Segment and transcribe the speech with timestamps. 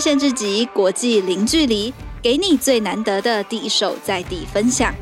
[0.00, 1.92] 限制级国际零距离，
[2.22, 4.94] 给你最难得的第一手在地分享。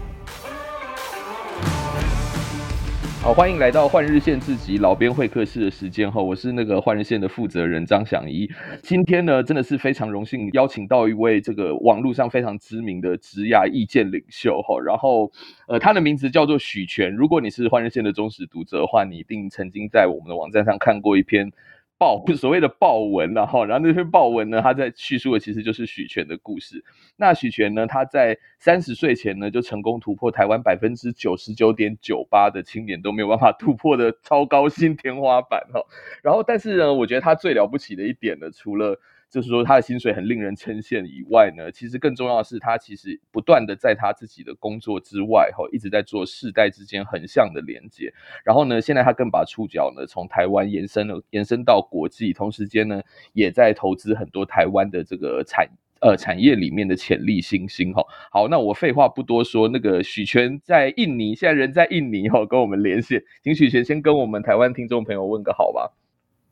[3.21, 8.49] 好，欢迎来到换日线自己老编会客室的时间哈，我是那个换日线的负责人张响仪。
[8.83, 15.31] 今天呢，真的是非常荣幸邀请到一位这个网络上非常知名的职涯意见领袖哈，然后
[15.69, 17.15] 呃，他的名字叫做许权。
[17.15, 21.53] 如果你是换日线的忠实读者的话，你一定曾经在我们的网站上看过一篇。
[21.99, 26.85] 豹 所谓的报文然后，然后那篇报文呢，他在叙述的其实就是许权的故事。
[27.17, 35.81] 那许权呢，他在三十岁前呢，就成功突破台湾百分之九十九点九八的青年都没有办法突破的 超高薪天花板哈。
[36.23, 39.01] 然后，但是呢，我觉得他最了不起的一点呢，除了
[39.31, 48.13] 就是说他的薪水很令人称羡以外呢，其实更重要的是他其实不断的在他自己的工作之外，哈，一直在做世代之间横向的连接。
[48.43, 53.03] 然后呢，现在他更把触角呢从台湾延伸了，延伸到国际，同时间呢
[53.35, 55.69] 也在投资很多台湾的这个产
[56.01, 58.03] 呃产业里面的潜力新星哈。
[58.33, 65.93] 好，那我废话不多说，那个许权在印尼，现在人在印尼哈，跟我们连线，请许权先跟我们台湾听众朋友问个好吧。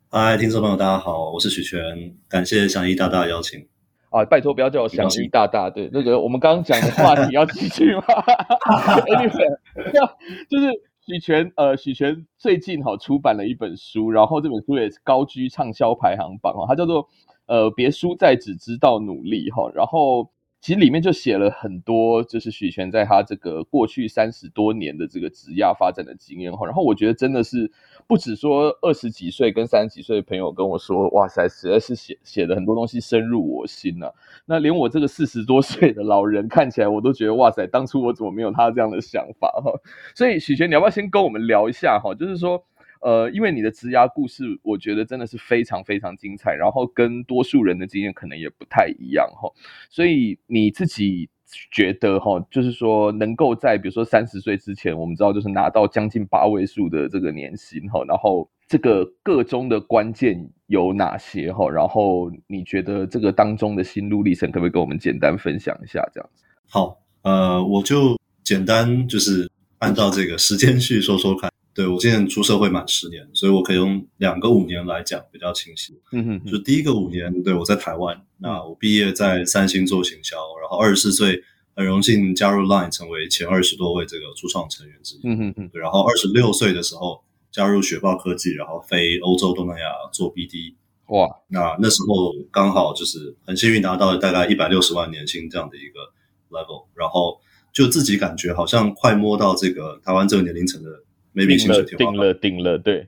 [0.09, 3.67] 嗨，听众朋友，大家好，我是许权，感谢祥一大大的邀请。
[4.11, 8.03] 啊，拜托不要叫我祥一大大，对，那个我们刚刚讲的话题要继续吗？
[9.09, 9.59] Anyway，
[10.49, 10.71] 就是
[11.05, 17.09] 许权，呃，许权最近哈出版了一本书，然后这本书也是高居畅销排行榜哈，它叫做
[17.47, 20.31] 呃别输在只知道努力哈，然后。
[20.61, 26.67] 其实里面就写了很多，就是许权在他这个过去三十多年的这个职涯发展的经验哈。
[26.67, 27.71] 然后我觉得真的是
[28.09, 34.12] 不止说二十几岁跟三十几岁的朋友跟我说，哇塞，实在是写写的很多东西深入我心呐、啊。
[34.47, 39.73] 那连我这个四十多岁的老人看起来，我都觉得哇塞，当初我怎么没有他这样的想法哈。
[40.17, 42.15] 所以许权，你要不要先跟我们聊一下哈？
[42.15, 42.65] 就是说。
[43.07, 49.49] 呃，因为你的职涯故事，我觉得真的是非常非常精彩，然后跟多数人的经验可能也不太一样哈，
[49.89, 51.28] 所以你自己
[51.71, 60.37] 觉得哈，就是说能够在比如说三十岁之前，我们知道就是拿到将近八位数的这个年薪哈，然后这个个中的关键
[60.67, 61.71] 有哪些哈？
[61.71, 66.43] 然后你觉得这个当中的心路历程，可不可以跟我们简单分享一下这样子？
[66.69, 71.49] 好，呃，我就简单就是按照这个时间去说说看。
[71.76, 76.00] 对，我现在出社会满十年，所以我可以用两个五年来讲比较清晰。
[76.10, 81.44] 嗯哼，哼，就第一个五年，对，我在台湾，那我毕业在三星做行销，然后二十四岁
[81.75, 85.20] 很荣幸加入 Line，成为前二十多位这个初创成员之一。
[85.25, 87.22] 嗯哼哼，对，然后二十六岁的时候
[87.53, 90.76] 加入雪豹科技，然后飞欧洲、东南亚做 BD。
[91.08, 96.00] 哇，那那时候刚好就是很幸运拿到了大概一百六十万年薪这样的一个
[96.48, 97.38] level，然后
[97.70, 101.03] 就自己感觉好像快摸到这个台湾这个年龄层的。
[101.37, 103.07] Maybe 薪水顶了，顶了，对，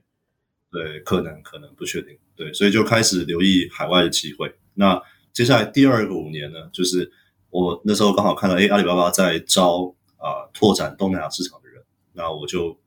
[0.70, 4.54] 对，可能，可能不确定，对，所以就开始留意海外的机会。
[4.74, 5.02] 那
[5.32, 7.10] 接下来第二个五年呢，就是
[7.48, 12.78] 我那时候刚好看到，哎，阿里巴巴在招啊、呃，拓展东南亚市场的人，那我就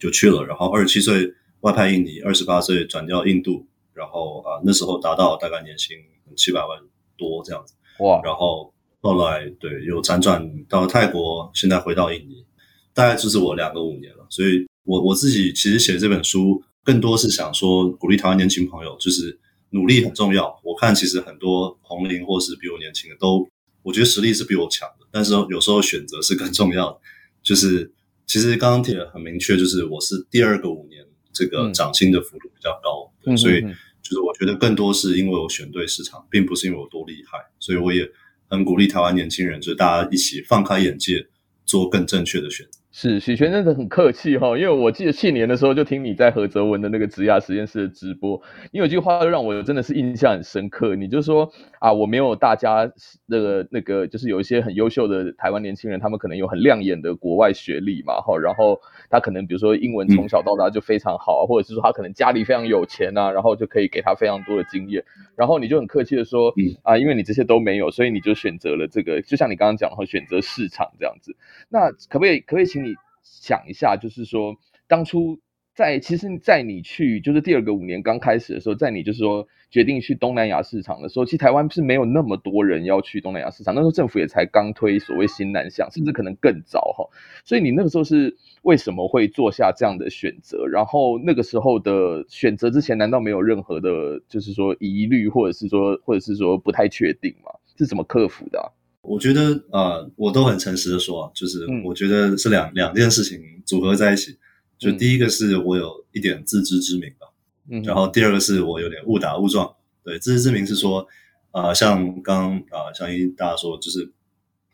[0.00, 0.44] 就去了。
[0.44, 3.64] 然后二十七岁外派印尼，二十八岁转调印度，
[3.94, 5.96] 然后啊、呃，那时候达到大概年薪
[6.36, 6.80] 七百万
[7.16, 7.74] 多这样子。
[8.00, 8.20] 哇！
[8.24, 12.44] 然后后来对，又辗转到泰国，现在回到印尼，
[12.92, 14.66] 大概就是我两个五年了，所以。
[14.84, 19.38] 我我自己其实写这本书，更多是想说鼓励台湾年轻朋友，就是
[19.70, 20.60] 努力很重要。
[20.64, 23.48] 我看其实很多同龄或是比我年轻的都，
[23.82, 26.98] 我觉得实力是比我强的，但是有时候选择是更重要的。
[27.42, 27.92] 就是
[28.26, 33.60] 其实刚刚提的很明确，就是我是第二个五年这个涨薪的幅度比较高，嗯，所以
[34.02, 37.38] 就是我觉得更多是因为我选对市场，并不是因为我多厉害。
[37.58, 38.08] 所以我也
[38.48, 41.28] 很鼓励台湾年轻人，就是大家一起放开眼界，
[41.64, 42.80] 做更正确的选择。
[42.94, 48.38] 是许权真的很客气哈，因为我记得去年的时候就听你在何泽文的那个职涯实验室的直播，
[48.70, 51.50] 你有句话让我真的是印象很深刻，你就说
[51.80, 52.92] 啊，我没有大家
[53.24, 65.02] 那个那个，就是有一些很优秀的台湾年轻人，他们可能有很亮眼的国外学历嘛哈，然后他可能比如说英文从小到大就非常好，或者是说他可能家里非常有钱啊，然后就可以给他非常多的经验，
[65.34, 66.52] 然后你就很客气的说
[66.82, 71.34] 啊，因为你这些都没有，所以你就选择了这个，就像你刚刚讲的，选择市场这样子，
[71.70, 72.81] 那可不可以可不可以请？
[73.22, 75.38] 想一下，就是说，当初
[75.74, 87.08] 在其实，在你去就是第二个五年刚开始的时候，在你就是说决定去东南亚市场的时候，其实台湾是没有那么多人要去东南亚市场，那时候政府也才刚推所谓新南向，甚至可能更早哈。
[87.44, 90.66] 所以你那个时候是为什么会做下这样的选择？
[90.66, 97.50] 然后那个时候的选择之前，难道没有任何的，就是说疑虑，或者是说，或者是说不太确定吗？
[97.78, 98.72] 是怎么克服的？
[99.02, 104.38] 我觉得啊、呃，我都很诚实的说，就是我觉得是两、嗯、两件事情组合在一起。
[104.78, 107.28] 就第一个是我有一点自知之明吧，
[107.70, 109.72] 嗯，然后第二个是我有点误打误撞。
[110.02, 111.06] 对，自知之明是说，
[111.52, 114.10] 啊、呃，像刚啊，像一大家说，就是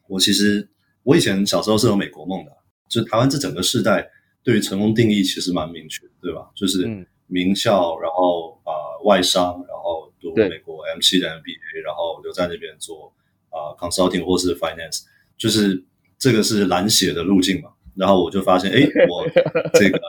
[0.06, 0.66] 我其实
[1.02, 2.52] 我以前小时候是有美国梦的，
[2.88, 4.10] 就台湾这整个世代
[4.42, 6.48] 对于成功定义其实蛮明确，对吧？
[6.54, 13.12] 就是名校，嗯、然后啊、呃、外商，然后读美国 M7 的 MBA，然后留在那边做
[13.50, 15.02] 啊、consulting 或是 finance，
[15.36, 15.84] 就是
[16.18, 17.70] 这个是蓝血的路径嘛。
[17.94, 19.28] 然后我就发现，哎，我
[19.74, 20.00] 这个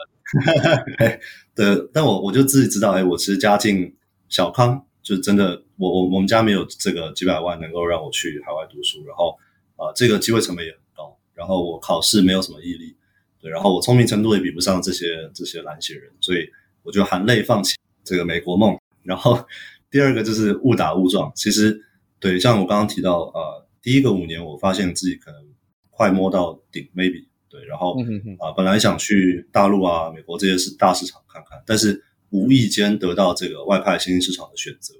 [1.54, 3.94] 的，但我我就自己知道，哎，我其实家境
[4.28, 4.86] 小康。
[5.02, 9.34] 就真的，我我我们家没有这个几百万能够让我去海外读书，然后
[9.74, 12.94] 啊、这个机会成本也很高，然后我考试没有什么毅力，
[13.40, 16.46] 对，然后我聪明程度也比不上这些这些蓝血人，所以
[16.82, 18.78] 我就含泪放弃这个美国梦。
[19.02, 19.42] 然后
[19.90, 21.82] 第二个就是误打误撞，其实
[22.20, 25.40] 对，像我刚刚提到，呃，第一个五年我发现自己可能
[25.90, 28.00] 快摸到顶，maybe 对，然后
[28.38, 32.04] 啊、呃，本来想去大陆啊、美国这些是大市场看看，但是。
[32.32, 34.94] 无意间得到这个外派新兴市场的选择，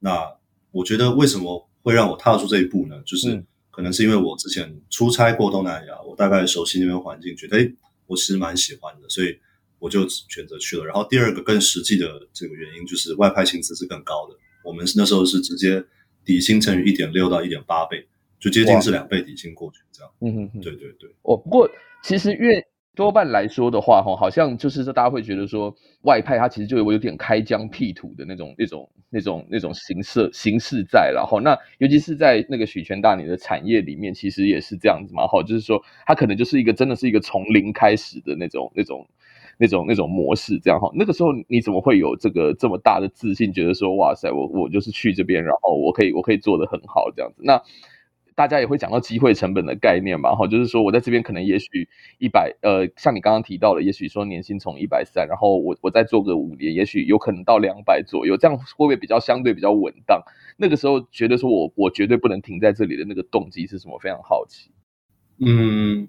[0.00, 0.30] 那
[0.70, 3.02] 我觉得为什么会让我踏出这一步呢？
[3.06, 7.74] 就是可能是因为我之前出差过东南亚，我大概熟悉那边环境，觉得诶，
[8.06, 9.34] 我其实蛮喜欢的，所以
[9.78, 10.84] 我就选择去了。
[10.84, 15.82] 然后第二个更实际的这个原因就是外派薪资是更高的，我们那时候是直接
[16.24, 18.06] 底薪乘以一点六到一点八倍，
[18.38, 20.10] 就接近是两倍底薪过去这样。
[20.20, 21.10] 嗯哼哼，对对对。
[21.22, 21.68] 哦，不过
[22.02, 22.62] 其实越
[22.94, 39.04] 多半来说的话，哈，好像就是说，大家会觉得说，外派它其实就有有点开疆辟土的那种、那种、那种、那种形式形式在，然后那尤其是在那个许权大你的产业里面，其实也是这样子嘛，哈，就是说，它可能就是一个真的是一个从零开始的那种、那种、
[39.58, 40.90] 那种、那种模式，这样哈。
[40.94, 47.62] 那个时候你怎么会有这个这么大的自信，觉得说，哇塞，我我就是去这边，然后我可以我可以做得很好这样子，那。
[48.36, 60.20] 大家也会讲到机会成本的概念嘛，哈，就是说我在这边可能也许一百，呃，像你刚刚提到的，也许说年薪从一百三，然后我我再做个五年，也许有可能到两百左右，这样会不会比较相对比较稳当？
[60.56, 63.96] 那个时候觉得说我我绝对不能停在这里的那个动机是什么？
[64.00, 64.72] 非常好奇。
[65.38, 66.08] 嗯，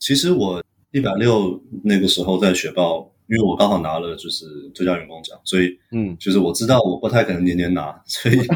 [0.00, 0.60] 其实我
[0.92, 8.36] 一百六那个时候在雪豹，因为我刚好拿了就是最佳员工奖，所以嗯，就是我知道我不太可能年年拿，所以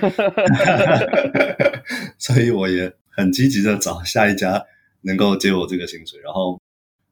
[2.19, 2.93] 所以我也。
[3.17, 4.61] 很积极的找下一家
[5.03, 6.61] 能够接我这个薪水，然后，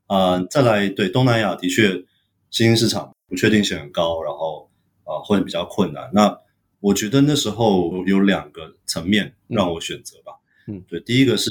[0.09, 1.93] 啊、呃，再来对东南亚的确
[2.51, 4.69] 新兴市场不确定性很高，然后
[5.05, 6.11] 啊、呃、会比较困难。
[6.13, 6.37] 那
[6.81, 10.33] 我觉得那时候有两个层面让我选择吧。
[10.67, 11.49] 嗯，对，第一个是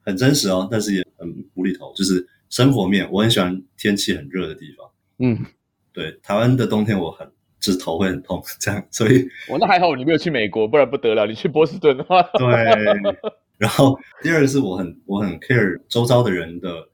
[0.00, 4.88] 很真实哦，但是也很无厘头，就是生活面，我很喜欢天气很热的地方。
[5.18, 5.44] 嗯，
[5.92, 7.28] 对，台湾的冬天我很
[7.58, 13.26] 就是头会很痛， 这样，所以我那还好，你没有去美国，不然不得了，你去波士顿的话， 对。
[13.58, 16.88] 然后第二个是我很我很 care 周遭的人的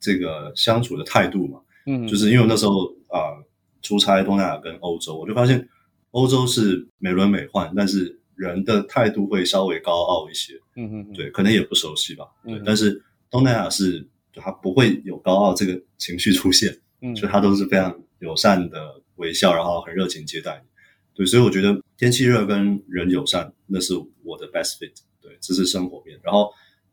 [0.00, 3.44] 这个相处的态度嘛，嗯，就是因为我那时候啊、呃、
[3.82, 5.68] 出差东南亚跟欧洲，我就发现
[6.12, 20.68] 欧洲是美轮美奂，但是人的态度会稍微高傲一些，嗯嗯，对，可能也不熟悉吧，对，但是东南亚是就他不会有高傲这个情绪出现，嗯，就他都是非常友善的微笑，然后很热情接待你，
[21.14, 23.94] 对，所以我觉得天气热跟人友善那是
[24.24, 24.92] 我的 best fit。
[25.20, 26.20] 对，这是生活面。
[26.22, 26.50] 然后，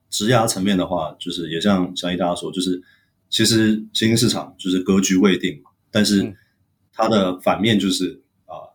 [0.10, 2.82] 职涯层面的话，就是也像像一大家说，就是
[3.30, 5.70] 其实新兴市场就是格局未定嘛。
[5.92, 6.34] 但是
[6.94, 8.74] 它的反面就是啊、呃，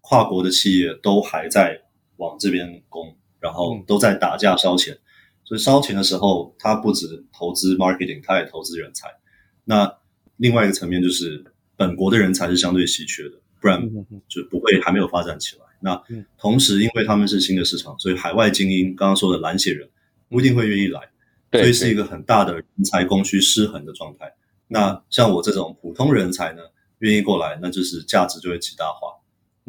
[0.00, 1.82] 跨国的企业都还在
[2.18, 4.96] 往这边攻，然后都在打架烧钱。
[5.44, 9.08] 所以烧钱的时候，他不止投资 marketing，他也投资人才。
[9.64, 9.98] 那
[10.36, 11.44] 另外一个层面就是
[11.76, 13.80] 本国的人才是相对稀缺的，不然
[14.28, 15.62] 就不会还没有发展起来。
[15.80, 16.02] 那
[16.38, 19.88] 同时，因为他们是新的市场，所以海外精英刚刚说的蓝血人
[20.28, 21.00] 不一定会愿意来，
[21.52, 24.34] 所以是一个很大的人才供需失衡的状态。
[24.66, 26.62] 那像我这种普通人才呢，
[27.00, 29.08] 愿意过来，那就是价值就会极大化，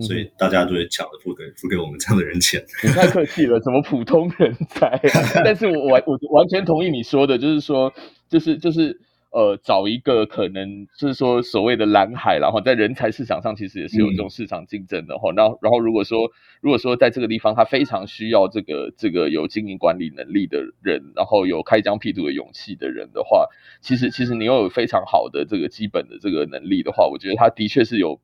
[0.02, 2.64] 所以大家就会抢着付给付给我们这样的人钱。
[2.84, 5.00] 你太客气了，什么普通人才？
[5.44, 7.94] 但是我完我完全同意你说的，就是说，
[8.30, 9.02] 就是就是。
[9.32, 15.30] 呃，找一个可能就是说所谓的蓝海，然后在人才市场上其实也是有这种市场竞争的哈。
[15.36, 23.50] 然后、嗯，然后如果说如果说在这个地方他非常需要这个这个有经营管理能力的人，然后有开疆辟土的勇气的人的话，
[23.82, 28.22] 其实其实你又有非常好的这个基本的这个能力的话，我觉得他的确是有。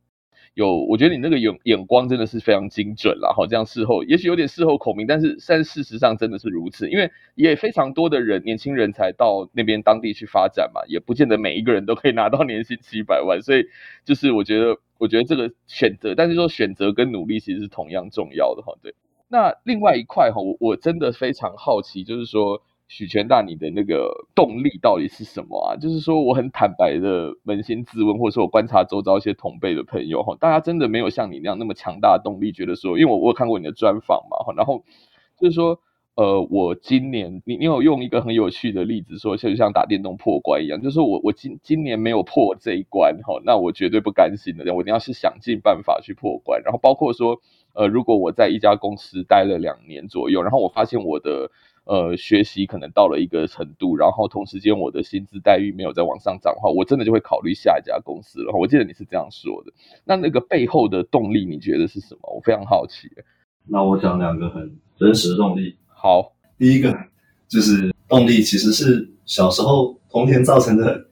[0.53, 3.47] 有，我觉得你那个眼眼光真的是非常精准了哈。
[3.47, 13.63] 这样事后也许有点事后孔明，但是但事实上真的是如此，因为也非常多的人年轻人才到那边当地去发展嘛，也不见得每一个人都可以拿到年薪七百万，所以
[14.03, 18.73] 就是我觉得，我觉得这个选择，但是说选择跟努力其实是同样重要的哈。
[18.81, 18.93] 对，
[19.29, 22.61] 那另外一块哈，我我真的非常好奇，就是说。
[22.91, 25.77] 许权大，你的那个动力到底是什么啊？
[25.77, 34.83] 就是说，我很坦白的扪心自问，或者说我观察周遭一些同辈的朋友哈，大家真的没有像你那样那么强大的动力，觉得说，因为我我有看过你的专访嘛，然后
[35.39, 35.79] 就是说。
[36.13, 46.61] 呃，我今年你你有用一个很有趣的例子说，就像打电动破关一样，就是我我今今年没有破这一关哈，那我绝对不甘心的，我一定要是想尽办法去破关。
[46.63, 47.39] 然后包括说，
[47.73, 51.49] 呃，如果我在一家公司待了两年左右，然后我发现我的
[51.85, 58.53] 呃学习可能到了一个程度，然后同时间我的薪资待遇没有再往上涨的话，我真的就会考虑下一家公司了。
[58.53, 59.71] 我记得你是这样说的，
[60.05, 62.33] 那那个背后的动力你觉得是什么？
[62.35, 63.09] 我非常好奇。
[63.67, 65.75] 那我讲两个很真实的动力。
[65.87, 66.95] 好，第一个
[67.47, 71.05] 就是动力，其实是小时候童年造成的，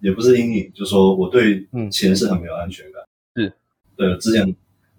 [0.00, 3.02] 也不是阴影，就是说我对钱是很没有安全感。
[3.34, 3.52] 是、嗯，
[3.96, 4.54] 对，之前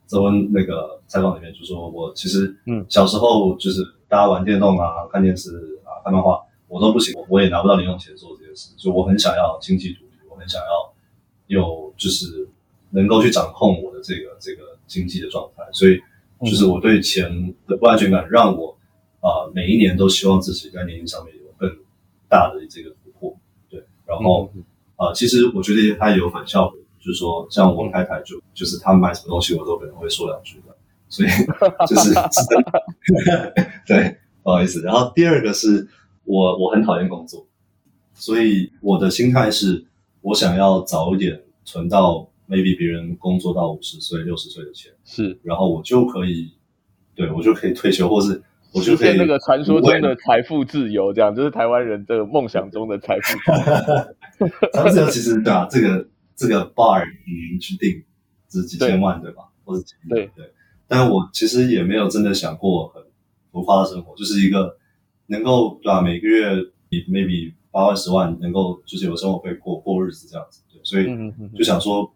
[0.06, 10.94] 周文那个采访里面就说我其实嗯小时候就是大家玩电动啊、看电视啊、看漫画，我都不行，我也拿不到零用钱做这件事，就我很想要经济独立，我很想要
[11.48, 12.48] 有就是
[12.92, 16.00] 能够去掌控我的这个这个经济的状态，所以
[16.42, 18.76] 就是我对钱的不安全感让我。
[19.20, 21.68] 啊、呃，每一年都希望自己在年龄上面有更
[22.30, 23.36] 大的这个突破，
[23.68, 23.84] 对。
[24.06, 24.46] 然后，
[24.96, 30.62] 啊、呃，其实我觉得它也有反效果，就是说，像我太太就就是她买什么东西，我都可能会说两句。
[30.67, 30.67] 的，
[31.10, 31.30] 所以
[31.88, 32.14] 就是
[33.88, 34.82] 对，不好意思。
[34.82, 35.88] 然后第二个是
[36.24, 37.48] 我我很讨厌工作，
[38.14, 39.86] 所以我的心态是
[40.22, 46.52] 我想要早一点存到 maybe 别人工作到五十岁、六十岁的钱，是，然后我就可以，
[47.16, 48.44] 对我就可以退休，或是。
[48.74, 53.52] 我实现那个传说中的财富自由，这样就是台湾人这个梦想中的财富自
[54.44, 54.50] 由。
[54.74, 58.04] 财富自由其实对啊，这个这个 bar 你去定，
[58.52, 59.44] 是几千万对吧？
[59.64, 60.52] 或者几亿对对。
[60.88, 63.04] 但我其实也没有真的想过很
[63.52, 64.78] 浮夸的生活，就是一个
[65.28, 66.02] 能够对吧？
[66.02, 66.56] 每个月
[66.90, 70.62] maybe 八万十万，能够就是有生活费过过日子这样子。
[70.72, 71.06] 对，所以
[71.58, 72.14] 就想说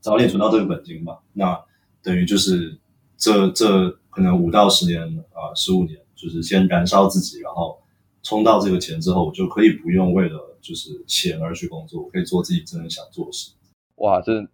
[0.00, 1.18] 早点存到这个本金吧。
[1.32, 1.58] 那
[2.02, 2.78] 等于就是
[3.16, 3.98] 这这。
[4.10, 7.78] 可能五到十年啊，十五年，就是先燃烧自己，然后
[8.24, 13.52] 冲到这个钱之后，我就可以不用为了就是钱而去工作，我可以做自己真的想做的事。
[13.96, 14.48] 哇，真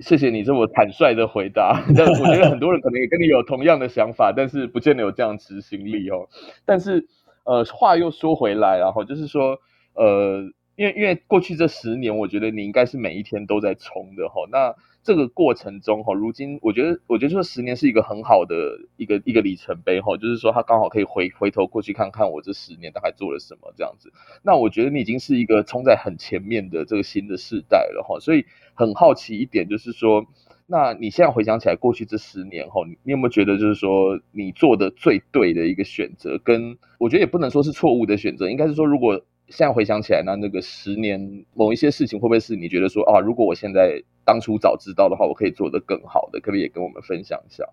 [0.00, 1.84] 谢谢你这么坦率的回答。
[1.96, 6.28] 但我觉得很多人可能也跟你有同样的想法，但是不见得有这样执行力哦。
[6.64, 7.06] 但是
[7.44, 9.58] 呃，话又说回来，然后就是说
[9.94, 10.42] 呃，
[10.76, 14.42] 因为因为过去这十年，我觉得你应该是每一天都在冲的哈。
[14.50, 24.12] 那这个过程中哈，如今我觉得，我觉得这十年是一个很好的一个一个里程碑哈，就是说他刚好可以回回头过去看看我这十年大概做了什么这样子。
[24.42, 30.26] 那我觉得你已经是一个冲在很前面的这个新的世代了哈，所以很好奇一点就是说，
[30.66, 39.22] 那你现在回想起来过去这十年哈，你有没有觉得就是说你做的最对的一个选择，跟我觉得也不能说是错误的选择，应该是说如果。
[39.50, 47.64] 现在回想起来，那那个十年某一些事情会不会是你觉得说啊，如果我现在当初早知道的话，我可以做得更好的，可不可以也跟我们分享一下？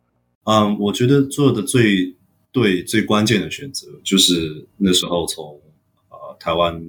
[0.43, 2.15] 嗯，我觉得做的最
[2.51, 5.59] 对、最关键的选择就是那时候从
[6.09, 6.81] 呃台湾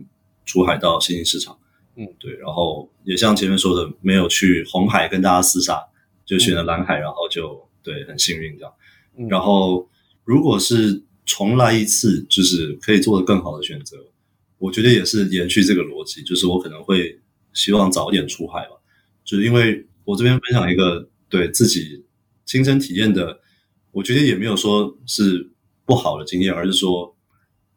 [0.47, 1.59] 出海到新兴市场，
[1.97, 5.85] 嗯，对，然后也像前面说的，没有去红海跟大家厮杀，
[6.25, 8.73] 就选了蓝海，嗯、然后就对很幸运这样。
[9.19, 9.87] 嗯、然后
[10.25, 13.97] 如果是重来一次，就是可以做得更好的选择。
[14.59, 17.19] 我觉得也是延续这个逻辑，就是我可能会
[17.53, 18.77] 希望早点出海吧，
[19.25, 22.05] 就是因为我这边分享一个对自己
[22.45, 23.41] 亲身体验的，
[23.93, 25.51] 我觉得也没有说是
[25.85, 27.17] 不好的经验，而是说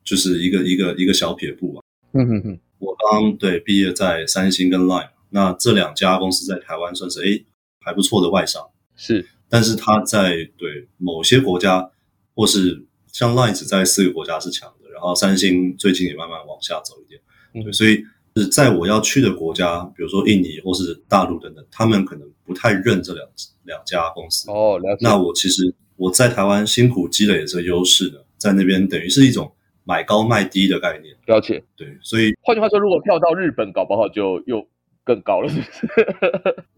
[0.04, 1.82] 就是一个一个一个小撇步吧。
[2.14, 7.46] 嗯嗯嗯，我刚对毕业在三星跟 Line，那这两家公司在台湾算是诶
[7.80, 11.92] 还不错的外商，是，但是他在对某些国家
[12.34, 14.81] 或是像 Line 只在四个国家是强的。
[15.02, 18.04] 然后三星最近也慢慢往下走一点，所以
[18.36, 23.28] 是在我要去的国家，比如说印尼或是大陆等等，他们可能不太认这两
[23.64, 24.50] 两家公司。
[24.52, 25.00] 哦，了解。
[25.02, 29.52] 那我其实我在台湾辛苦积累的这个优势呢，在那边等于是一种
[29.84, 31.16] 买高卖低的概念。
[31.26, 31.64] 了解。
[31.76, 34.64] 对，所以换句话说，如果跳到日本，搞不好就又
[35.04, 35.88] 更高了，是不是？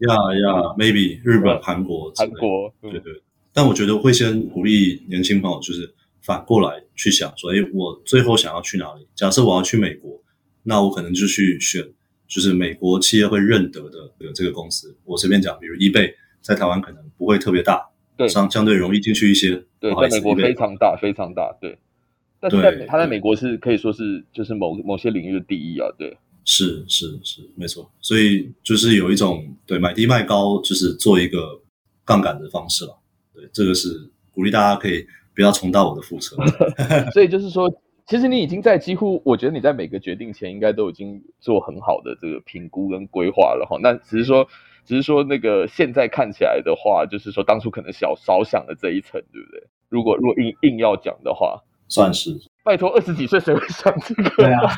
[0.08, 3.12] 呀呀，maybe 日本、韩国、韩国，对对。
[3.52, 5.94] 但我觉得会先鼓励年轻朋友，就是。
[6.24, 9.06] 反过来去想说，哎，我最后想要去哪里？
[9.14, 10.18] 假设我要去美国，
[10.62, 11.86] 那我可能就去选，
[12.26, 14.96] 就是美国企业会认得的这个公司。
[15.04, 19.62] 我随便讲，比如 eBay 在台湾可能不会特别大，对，相相对容易进去一些。
[19.78, 21.78] 对，在美国非常大，非常大，对。
[22.40, 26.16] 但是在他在美国是可以说是就是某某些领域的第一啊，对。
[26.46, 27.90] 是是是，没错。
[28.00, 31.60] 所以就是有一种对买低卖高，就是做一个
[32.02, 32.98] 杠杆的方式了。
[33.34, 35.06] 对，这个是鼓励大家可以。
[35.34, 36.36] 不要重蹈我的覆辙。
[37.12, 37.72] 所以就是说，
[38.06, 43.78] 其实你已经在几乎，我觉得你在每个决定前应该都已经做很好的这个评估跟规划了哈。
[43.82, 44.46] 那只是说，
[44.84, 49.62] 只是说那个现在看起来的话，就是说当初可能小少想了这一层，对不对？
[49.88, 51.62] 如果如果硬硬要讲的话，
[51.94, 52.36] 算是。
[52.64, 54.30] 拜托，二十几岁谁会想这个？
[54.36, 54.72] 对啊，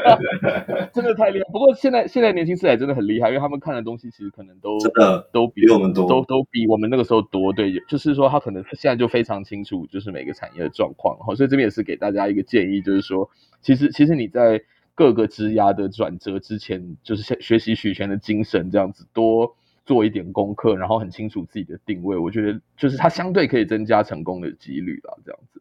[0.94, 1.44] 真的太厉害。
[1.52, 7.52] 不过现在现在年轻世代真的很厉害，因为他们看的东西其实可能都真的都比，比我们多，都都比我们那个时候多。
[7.52, 11.18] 对，就是说他可能现在就非常清楚，就是每个产业的状况。
[11.18, 13.28] 好，所以这边也是给大家一个建议，就是说，
[13.60, 14.62] 其实其实你在
[14.94, 22.16] 各个职涯的转折之前，就是学学习许权的精神，这样子多做一点功课，然后很清楚自己的定位。
[22.16, 25.60] 我觉得就是它相对可以增加成功的几率啦，这样子。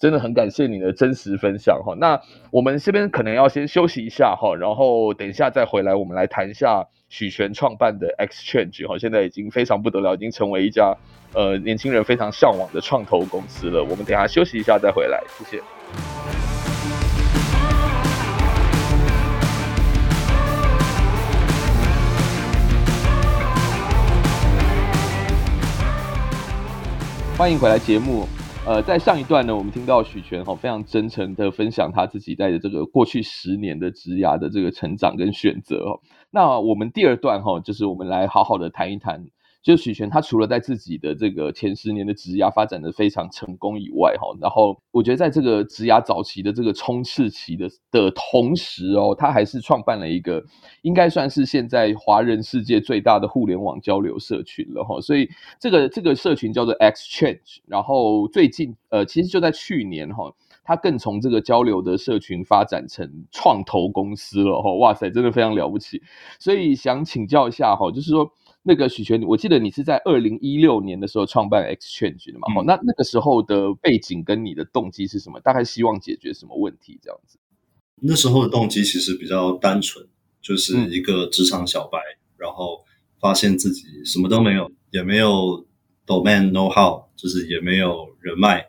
[0.00, 2.18] 真的很感谢你的真实分享哈，那
[2.50, 10.96] 我们这边可能要先休息一下哈，然后等一下再回来，我们来谈一下许权创办的 XChange 哈，现在已经非常不得了，已经成为一家
[11.34, 13.82] 呃年轻人非常向往的创投公司了。
[13.82, 15.62] 我们等一下休息一下再回来，谢谢。
[27.36, 28.26] 欢迎回来节目。
[28.70, 35.98] 呃，在上一段呢，我们听到许权哈非常真诚的分享他自己在这个过去十年的职涯的这个成长跟选择哦。
[36.30, 39.24] 那我们第二段哈，就是我们来好好的谈一谈。
[39.62, 50.42] 就许权，他除了在自己的这个前十年的职涯发展的非常成功以外，哈，然后我觉得在这个职涯早期的这个冲刺期的的同时哦，他还是创办了一个
[50.80, 60.32] 应该算是现在华人世界最大的互联网交流社群了哈，所以这个这个社群叫做 XChange，然后最近呃，其实就在去年哈，
[60.64, 66.02] 他更从这个交流的社群发展成创投公司了哈，哇塞，真的非常了不起，
[66.38, 68.32] 所以想请教一下哈，就是说。
[68.62, 72.46] 那个许权，我记得你是在二零一六年的时候创办 XChange 的嘛？
[72.54, 75.40] 哦、嗯，那那个时候的背景跟你的动机是什么？
[75.40, 76.98] 大概希望解决什么问题？
[77.02, 77.38] 这样子。
[78.02, 80.06] 那时候的动机其实比较单纯，
[80.42, 82.84] 就是一个职场小白，嗯、然后
[83.18, 85.66] 发现自己什么都没有，也没有
[86.06, 88.66] domain know how，就是也没有人脉，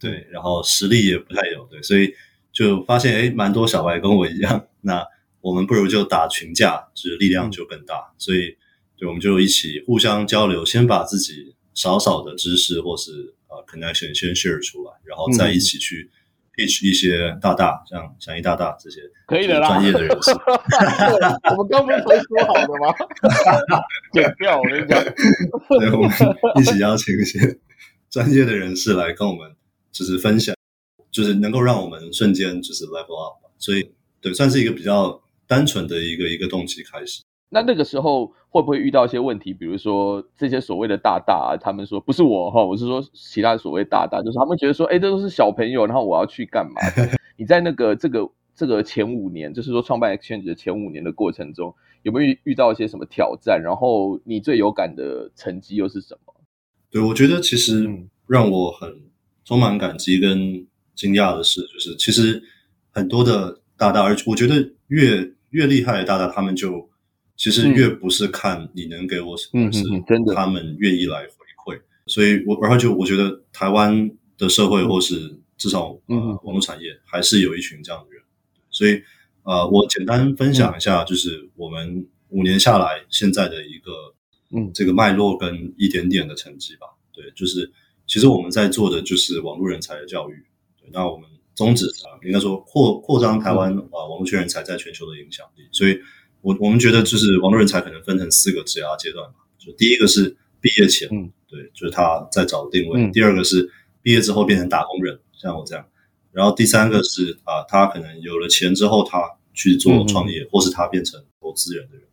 [0.00, 2.14] 对，然后实力也不太有，对，所以
[2.52, 5.06] 就发现诶，蛮多小白跟我一样，那
[5.42, 8.56] 我们不如就打群架，就是力量就更大，嗯、所以。
[8.98, 16.10] 对，我们就一起互相交流，先把自己少少的知识或是呃 connection 先 share 出来，然后再一起去
[16.56, 20.30] pitch 一些大大，嗯、像祥一大大这些可以的啦，专业的人士。
[21.52, 22.94] 我们刚不是才说好的吗？
[24.12, 25.04] 剪掉，我跟你讲。
[25.78, 26.10] 对，我们
[26.58, 27.58] 一起邀请一些
[28.08, 29.54] 专业的人士来跟我们，
[29.92, 30.54] 就是分享，
[31.10, 33.36] 就是能够让我们瞬间就是 level up。
[33.58, 33.90] 所以，
[34.22, 37.22] 对，算是一个比较单纯的一个一个动机开始。
[37.48, 39.54] 那那个时候会不会遇到一些问题？
[39.54, 46.80] 比如说这些所谓的大大，他们说不是我哈，我是说其他所谓大大，就是他们觉得说，哎，这都是小朋友，然后我要去干嘛？
[47.38, 53.62] 你在那个这个这个前五年，就是说创办 Exchange 的前五年的过程中，有没有遇遇到一些什么挑战？
[53.62, 56.34] 然后你最有感的成绩又是什么？
[56.90, 57.88] 对，我觉得其实
[58.26, 59.02] 让我很
[59.44, 62.42] 充满感激跟惊讶的是，就是其实
[62.90, 66.88] 很多的大大，而且我觉得越越厉害的大大，他们就
[67.36, 69.84] 其实越不是看你能给我什么，是
[70.34, 71.44] 他们愿意来回
[71.74, 71.80] 馈。
[72.06, 78.22] 所以我然后就我觉得台湾的社会或是至少呃网络产业还是有一群这样的人。
[78.70, 79.02] 所以
[79.42, 83.92] 呃我简单分享一下，就是我们五年下来现在的一个
[84.52, 86.86] 嗯这个脉络跟一点点的成绩吧。
[87.12, 87.70] 对，就是
[88.06, 90.42] 其实我们在做的就是网络人才的教育。
[90.80, 95.64] 对，那我们宗旨啊应该说扩扩张台湾啊网络圈人才在全球的影响力。
[95.70, 96.00] 所以。
[96.46, 103.68] 我我们觉得就是网络人才可能分成四个职涯阶段嘛，就第一个是毕业前，嗯，对，就是他在找定位；嗯、第二个是
[104.00, 105.84] 毕业之后变成打工人，像我这样；
[106.30, 112.04] 然后第三个是啊，他可能有了钱之后，他去做创业，嗯、或是他变成投资人的人；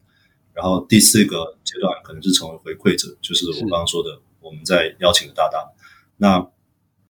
[0.51, 5.59] 然后第四个阶段可能是成为回馈者，就是我刚刚说的我们在邀请的大大。
[6.17, 6.39] 那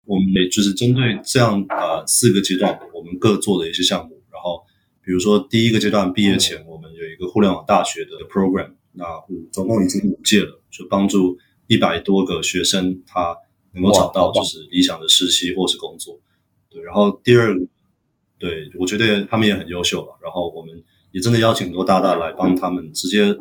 [0.06, 4.19] 我们也就是针对这样啊四个阶段，我们各做的一些项目。
[5.10, 9.04] 比如说，第一个阶段毕业前，我们有一个互联网大学的 program，那
[9.52, 13.36] 总共已经五届了，就帮助一百多个学生，他
[13.74, 16.20] 能够找到就是理想的实习或是工作。
[16.70, 17.58] 对，然后第二，
[18.38, 20.16] 对，我觉得他们也很优秀了。
[20.22, 23.36] 然后我们也真的邀请很多大大来帮他们直接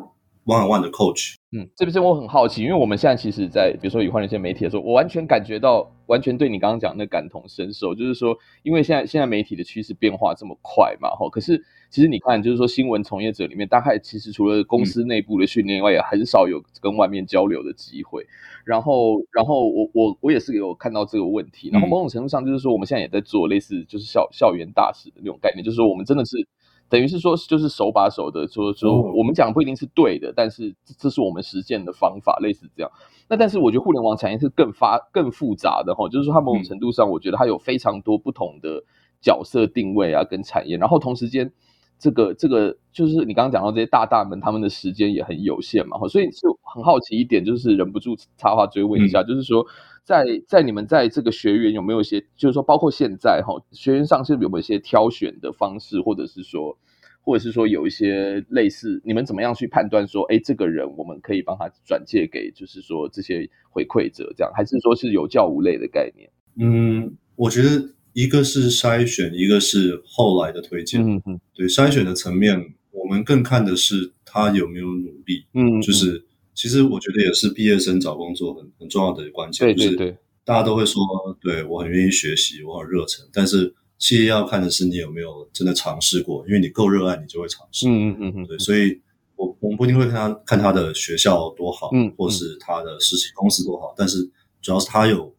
[0.49, 1.35] one on one 的 coach。
[1.51, 11.59] 嗯，这边我很好奇，因为我们现在其实在，在比如说以换了一些媒体的时候，我完全感觉到，完全对你刚刚讲的感同身受，就是说，因为现在现在媒体的趋势变化这么快嘛，哈，可是
[11.89, 18.25] 其实你看，就是说新闻从业者里面，大概其实除了公司内部的训练以外，也很少有跟外面交流的机会。
[18.63, 26.47] 然后，然后我我我也是有看到这个问题，然后某种程度上就是说，我们现在也在做类似就是校校园大使的那种概念，就是说我们真的是。
[26.89, 32.91] 等于是说，就是手把手的说说，我们讲不一定是对的，但是这是我们实践的方法，类似这样。
[33.27, 38.83] 那但是我觉得互联网产业是更发更复杂的哈，就是说它某种程度上，我觉得它有非常多不同的
[39.21, 40.77] 角色定位啊，跟产业。
[40.77, 41.51] 然后同时间，
[41.99, 49.63] 这个这个就是你刚刚讲到这些大大们，他们的时间也很有限嘛，所以就很好奇一点，就是忍不住插话追问一下，就是说。
[50.05, 56.75] 在在你们在这个学员有没有一些，就是说，包括现在哈，学员上是有没有一些挑选的方式，或者是说，
[57.21, 66.27] 或者是说有一些类似，你们怎么样去判断说，哎，这个人我们可以帮他转借给，就是说这些回馈者这样，还是说是有教无类的概念？
[66.57, 67.69] 嗯，我觉得
[68.13, 71.01] 一个是筛选，一个是后来的推荐。
[71.01, 75.45] 嗯嗯，对，筛选的层面，我们更看的是他有没有努力。
[75.53, 76.25] 嗯，就是。
[76.55, 81.01] 其实我觉得也是毕业生找工作很很重要的关键，就是大家都会说，
[81.39, 87.87] 对，我很愿意学习，我很热忱，但是企业要看的是你有没有真的尝试过，因为你够热爱，你就会尝试。
[87.87, 88.99] 嗯嗯嗯，对，所以
[89.37, 94.29] 我我们不一定会看他看他的学校多好，嗯，或是他的实习公司多好，但是
[94.61, 95.33] 主要是他有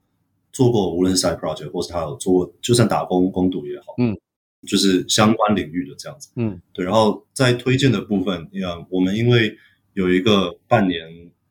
[0.61, 4.19] 做过，无论是 side project 或是他有做过，就算打工工读也好，嗯，
[4.67, 9.57] 就是相关领域的这样子，嗯，对，然后在推荐的部分，你看我们因为。
[9.95, 11.05] 有一个半年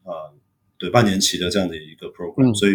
[0.03, 0.33] 啊、呃，
[0.77, 2.73] 对半年期的这样的一个 program，、嗯、所以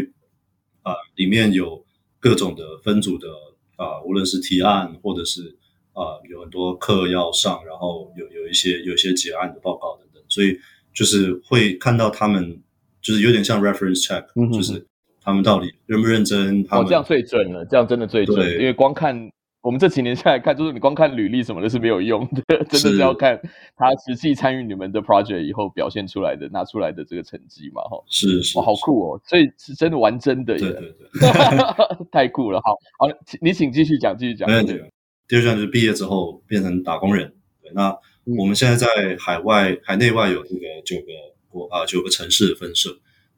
[0.82, 1.82] 啊、呃，里面有
[2.20, 3.28] 各种的分组的
[3.76, 5.56] 啊、呃，无论是提案或者是
[5.94, 10.54] 啊、呃，有很多课要上，然后有有一些有一些结案的报告等等，所以
[10.92, 12.62] 就是会看到他们
[13.00, 14.86] 就是有点像 reference check，、嗯、就是
[15.24, 16.62] 他们到底认不认真。
[16.64, 19.30] 他们哦，这样最准了，这样真的最准，因为光看。
[19.64, 23.40] 我们这几年下来看，就是你光看履历什么的是没有用的， 真的是要看
[23.74, 27.96] 他实际参与你们的 project 以后表现出来的、拿出来的这个成绩嘛，哈。
[28.06, 29.20] 是是，哇，好酷哦！
[29.24, 32.60] 所以是真的玩真的耶，对对对， 太酷了。
[32.62, 33.08] 好，好，
[33.40, 34.46] 你请继续讲，继续讲。
[34.46, 34.78] 没问题。
[35.26, 37.32] 第二项就是毕业之后变成打工人。
[37.62, 37.88] 对，那
[38.36, 41.06] 我们现在在海外、海内外有这个九个
[41.48, 42.90] 国啊九个城市的分社，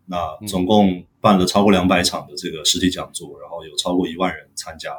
[0.06, 4.92] 那总共办了超过两百场的这个实体讲座，然后有超过一万人参加，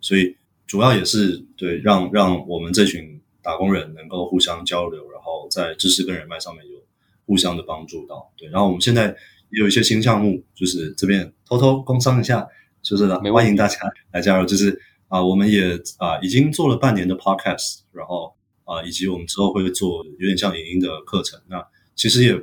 [0.00, 0.36] 所以。
[0.66, 6.78] 主要也是对让让我们这群打工人能够互相交流，然后在知识跟人脉上面有
[7.26, 8.32] 互相的帮助到。
[8.34, 9.08] 对，然后我们现在
[9.50, 12.48] 也有一些新项目，就是这边偷偷工商一下，
[12.80, 13.78] 就是欢迎大家
[14.10, 14.46] 来加入。
[14.46, 14.70] 就是
[15.06, 21.38] 啊、呃，我们也啊、呃、已经做了半年的 podcast，然后啊、呃、以及我们之后会做有点像影音的课程。
[21.46, 21.62] 那
[21.94, 22.34] 其实也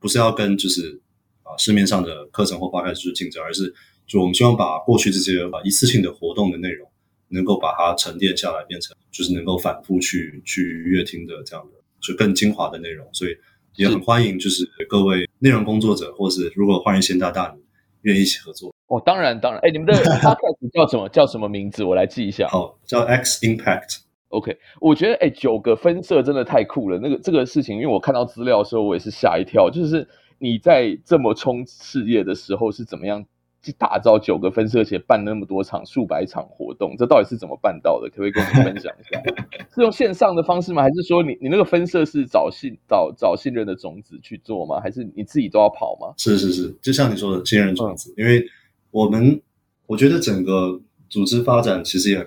[0.00, 0.98] 不是要跟就是
[1.46, 3.72] 啊、呃、市面上的课程或 podcast 去竞争，而是
[4.06, 6.86] 就我们希望把过去这些啊一次性的活动的内容。
[7.28, 13.04] 能够把它沉淀下来，变成就是能够反复去去阅听的这样的，就更精华的内容。
[13.12, 13.36] 所以
[13.74, 17.60] 也很欢迎，就是各位内容工作者，或是如果换人线大大你
[18.02, 21.08] 愿意一起合作哦，当然当然，哎，你们的 podcast 叫什么？
[21.08, 21.82] 叫什么名字？
[21.82, 22.46] 我来记一下。
[22.46, 24.02] 好，叫 X Impact。
[24.28, 27.00] OK，我觉得哎，九个分社真的太酷了。
[27.02, 29.68] 那个这个事情，因为我看到资料的时候，我也是吓一跳。
[29.68, 30.06] 就是
[30.38, 33.24] 你在这么冲事业的时候是怎么样？
[33.62, 38.08] 去打造九个分社，且办那么多场、数百场活动，这到底是怎么办到的？
[38.10, 39.20] 可不可以跟我们分享一下？
[39.74, 40.82] 是用线上的方式吗？
[40.82, 44.78] 还是说你你那个分社是找信找找信任的种子去做吗？
[44.80, 46.14] 还是你自己都要跑吗？
[46.16, 48.46] 是是是，就像你说的信任种子，嗯、因为
[48.92, 49.42] 我们
[49.88, 52.24] 我觉得整个组织发展其实也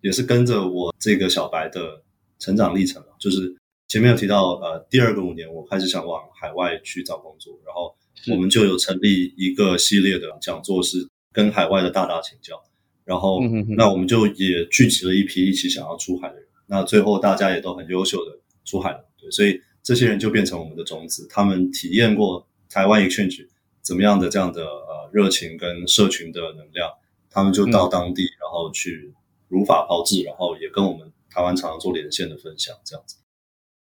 [0.00, 2.02] 也是跟着我这个小白的
[2.40, 3.54] 成长历程，就是
[3.92, 7.94] 前面有提到，呃，第二个五年我开始想往海外去找工作，然后。
[8.30, 12.62] 我们就有成立一个系列的讲座，是跟海外的大大请教，
[13.04, 13.40] 然后
[13.76, 23.44] 那我们就也聚集了一批一起想要出海的人，那最后大家也都很优秀的出海了，对，所以这些人就变成我们的种子，他们体验过台湾 exchange
[23.80, 26.88] 怎么样的这样的呃热情跟社群的能量，
[27.28, 29.12] 他们就到当地，然后去
[29.48, 33.16] 如法炮制，然后也跟我们台湾常常做连线的分享，这样子。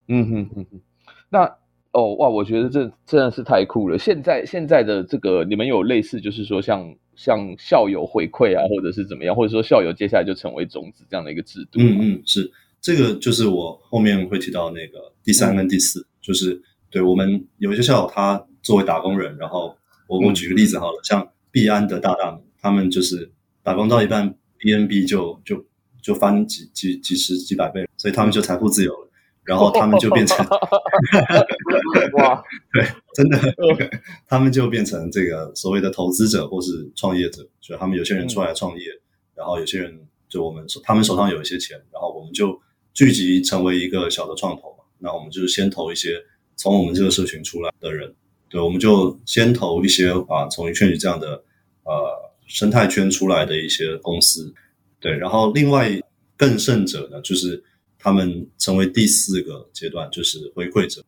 [0.08, 0.80] 嗯哼哼哼，
[1.28, 1.56] 那。
[1.96, 3.96] 哦哇，我觉得这真的是太酷了。
[3.96, 11.78] 现在现在的这个，你们有类似，就是说像像校友回馈啊，或者是怎么样，或者说校友接下来就成为种子这样的一个制度。
[11.78, 19.72] 嗯嗯，是这个，就是我后面会提到那个第三跟第四，嗯、就是对我们有一些校友，他作为打工人，然后
[20.08, 23.30] 我我举个例子好了，嗯、像币安的大大们，他们就是
[23.62, 25.64] 打工到一半，BNB 就就
[26.02, 29.03] 就翻几几几十几百倍，所以他们就财富自由了。
[29.44, 30.38] 然后他们就变成
[32.16, 32.82] 哇， 对，
[33.14, 33.38] 真的，
[34.26, 39.02] 他们就变成这个所谓的投资者或是创业者，所以他们有些人出来创业，嗯、
[39.36, 42.58] 然后有些人就我们手他们手上有一些钱，然后我们就
[42.94, 46.16] 聚集成为一个小的创投嘛，那我们就是先投一些
[46.56, 48.14] 从我们这个社群出来的人，
[48.48, 51.42] 对，我们就先投一些啊从 exchange 这样的
[51.84, 54.54] 呃生态圈出来的一些公司，
[55.00, 55.90] 对，然后另外
[56.36, 57.62] 更甚者呢，就是。
[58.04, 61.02] 他们成为第四个阶段，就是回馈者。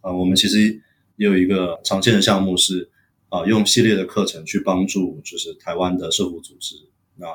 [0.00, 0.72] 啊，我们其实
[1.16, 2.90] 也有一个常见的项目是
[3.28, 6.74] 啊，用系列的课程去帮助，就是台湾的社福组织。
[7.16, 7.26] 那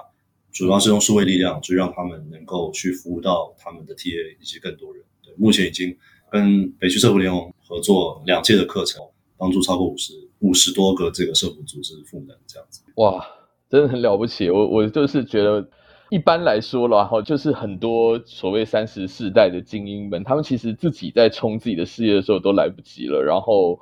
[0.51, 5.03] 主要是用数位力量，就让他们能够去服务到他们的 TA 以及更多人。
[5.23, 5.95] 对，目前已经
[6.31, 8.99] 跟北区社福联盟合作两届的课程，
[9.37, 12.81] 帮助超过五十五十多个这个社福组织赋能这样子。
[12.95, 13.23] 哇，
[13.69, 14.49] 真的很了不起！
[14.49, 15.69] 我我就是觉得。
[16.09, 23.21] 一般来说了哈，就是很多所谓三十世代的精英们，他们其实自己在冲自己的事业的时候都来不及了。
[23.21, 23.77] 然后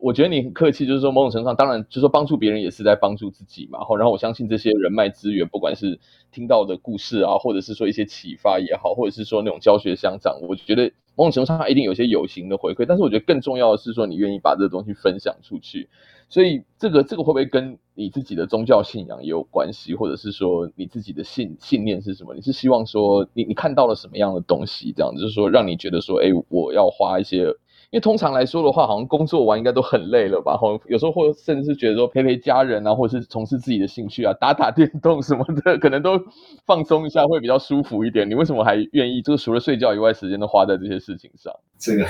[0.00, 3.78] 我觉得你很客气，就是说某种程度上，当然就是说帮助别人也是在帮助自己嘛。
[3.96, 6.00] 然后我相信这些人脉资源，不管是
[6.32, 12.86] 听到的故事啊，或者是说一些启发也好，或者是说那种教学相长，我觉得某种程度上它一定有些有形的回馈。
[12.88, 15.88] 但是我觉得更重要的是说，你愿意把这个东西分享出去。
[16.28, 22.34] 所以这个这个会不会跟你自己的宗教信仰也有关系，或者是说你自己的信信念是什么？
[22.34, 27.44] 你是希望说你你看到了什么样的东西，这样就是说让你觉得说，哎，我要花一些，
[27.90, 30.56] 因为通常来说的话，好像工作完应该都很累了吧？
[30.56, 36.20] 或有时候或甚至是觉得说陪陪家人啊，或者是从事自己的兴趣啊，打打电动什么的，可能都
[36.66, 38.28] 放松一下会比较舒服一点。
[38.28, 41.52] 你为什么还愿意就是除了睡觉以外，时间都花在这些事情上？
[41.78, 42.06] 这个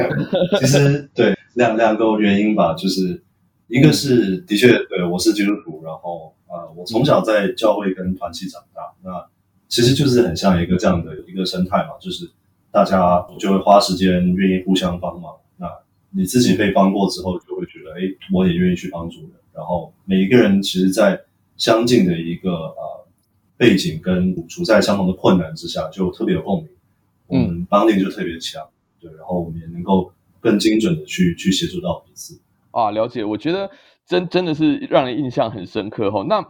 [0.58, 3.22] 其实对两两个原因吧，就是。
[3.68, 9.26] 一个是的确，对，我是基督徒，然后呃，我从小在教会跟团契长大，那
[9.68, 12.30] 其实就是很像一个这样的一个生态嘛，就是
[12.70, 15.34] 大家就会花时间，愿意互相帮忙。
[15.58, 15.70] 那
[16.10, 19.30] 你自己被帮过之后，就会觉得，哎，我也愿意去帮助人。
[19.52, 21.20] 然后每一个人其实，在
[21.58, 23.06] 相近的一个呃
[23.58, 26.70] 背景跟处在相同的困难之下，就特别有共鸣，
[27.26, 28.66] 我们 bonding 就特别强，
[28.98, 32.40] 对，然后我们也能够更精准的去去协助到彼此。
[32.70, 33.70] 啊，了解，我觉得
[34.06, 36.24] 真真的是让人印象很深刻哈。
[36.28, 36.44] 那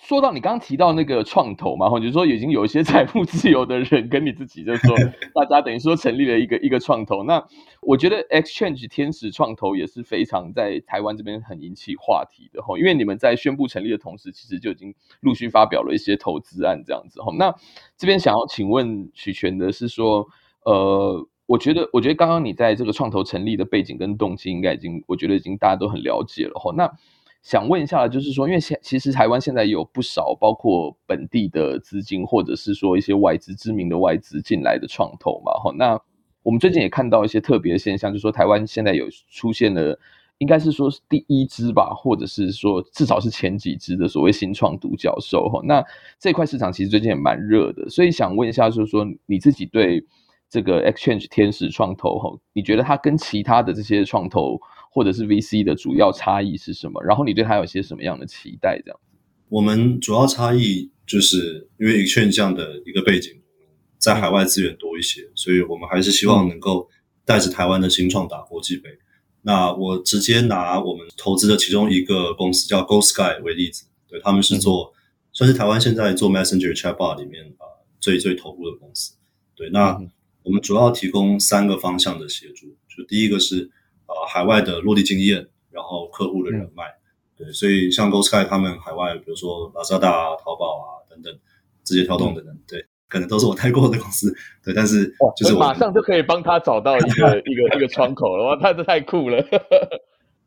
[0.00, 4.96] 说到你刚刚提到那个创投嘛，哈，就是说已经有一些 财富自由的人跟你自己，就是说
[5.34, 7.24] 大家等于说成立了一个一个创投。
[7.24, 7.44] 那
[7.80, 17.32] 我觉得 Exchange 天使创投也是非常在台湾这边很引起话题的哈，因为你们在宣布成立的同时，其实就已经陆续发表了一些投资案这样子哈。
[17.36, 17.52] 那
[17.96, 20.28] 这边想要请问许权的是说，
[20.64, 21.26] 呃。
[21.48, 26.70] 我觉得，我觉得刚刚你在这个创投成立的背景跟动机，应该已经，我觉得已经大家都很了解了哈。
[26.76, 26.92] 那
[27.42, 35.72] 想问一下，就是说，因为现其实台湾现在有不少包括本地的资金，或者是说一些外资知名的外资进来的创投嘛哈。
[35.74, 35.98] 那
[36.42, 39.98] 我们最近也看到一些特别的现象，就是说台湾现在有出现了，
[40.36, 45.62] 应该是说是第一支吧，或者是说至少是前几支的所谓新创独角兽哈。
[45.64, 45.82] 那
[46.18, 50.04] 这块市场其实最近也蛮热的，所以想问一下，就是说你自己对。
[50.50, 54.58] 这个 Exchange 天使创投哈，你觉得它跟其他的这些创投
[54.90, 57.02] 或者是 VC 的主要差异是什么？
[57.04, 58.80] 然后你对它有些什么样的期待？
[58.82, 58.98] 这样，
[59.50, 63.32] 我们主要差异就是因为 Exchange 这样的一个背景，
[63.98, 66.88] 在海外资源多一些，所以我们还是希望能够
[67.26, 68.88] 带着台湾的新创打国际杯。
[69.42, 74.94] 那我直接拿我们投资的其中一个公司叫 Go Sky 为例子，对，他们是做
[75.32, 77.68] 算是台湾现在做 Messenger Chatbot 里面啊
[78.00, 79.14] 最最头部的公司，
[79.54, 80.00] 对，那。
[80.42, 83.70] 我们主要提供三个方向的协助，就第一个是
[84.06, 91.38] 呃海外的落地经验，然后客户的人脉，嗯、对，所以像 GoSky 他们海外，比如说 Lazada 啊、淘宝啊等等，
[91.82, 99.42] 字节跳动等等，嗯、对，可能都是我带过的公司，对，但是就是我马上就可以帮他找到一个 一个一个窗口了，哇，太太酷了，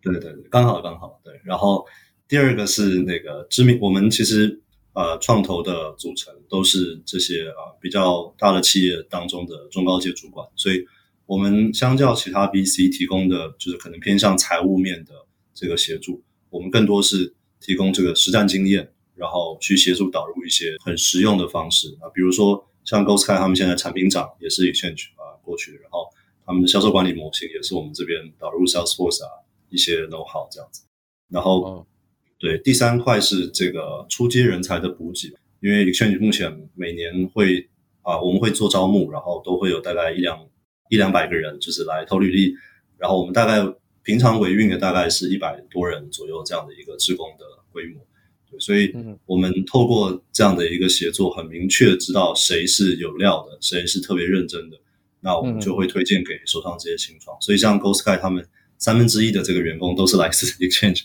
[0.01, 1.85] 对对对，刚好刚好，对，然后
[2.27, 4.59] 第二个是那个知名，我们其实。
[4.93, 10.85] 呃，创投的组成都是这些啊、呃、比较大的企业当中的中高阶主管，所以
[11.25, 15.13] 我们相较其他 VC 提供的就是可能偏向财务面的
[15.53, 21.97] 这个协助，我们更多是提供这个实战经验，然后去协助导入一些很实用的方式。
[22.01, 26.09] 啊，比如说像 Ghost Sky 他们现在产品长也是 Exchange 啊过去，然后
[26.45, 29.29] 他们的销售管理模型也是我们这边导入 Salesforce 啊
[29.69, 30.83] 一些 know how 这样子，
[31.29, 31.87] 然后。
[32.41, 37.69] 哦对，第三块是这个初阶人才的补给，因为 Exchange 目前每年会
[38.01, 40.43] 啊，我们会做招募，然后都会有大概一两
[40.89, 42.55] 一两百个人，就是来投履历，
[42.97, 43.63] 然后我们大概
[44.03, 48.03] 平常维运的大概是一百多人左右这样的一个职工的规模，
[48.49, 48.91] 对，所以
[49.27, 54.77] 我们透过这样的一个协作，很明确知道谁是有料的，谁是特别认真的，
[55.19, 57.39] 那我们就会推荐给手上这些新创。
[57.39, 58.43] 所以像 GoSky 他们
[58.79, 61.03] 三分之一的这个员工都是来自 Exchange，